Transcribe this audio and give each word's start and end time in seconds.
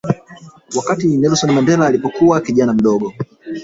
Wakati 0.75 1.07
Nelson 1.17 1.51
Mandela 1.51 1.87
alipokuwa 1.87 2.41
kijana 2.41 2.73
mdogo 2.73 3.13